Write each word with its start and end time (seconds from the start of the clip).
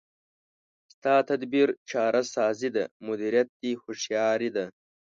ستا 0.93 1.15
تدبیر 1.29 1.69
چاره 1.89 2.21
سازي 2.33 2.69
ده، 2.75 2.83
مدیریت 3.07 3.49
دی 3.59 3.71
هوښیاري 3.81 4.49
ده 4.55 4.65